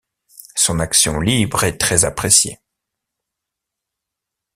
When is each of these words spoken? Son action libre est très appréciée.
Son 0.55 0.79
action 0.79 1.19
libre 1.19 1.63
est 1.63 1.77
très 1.77 2.05
appréciée. 2.05 2.59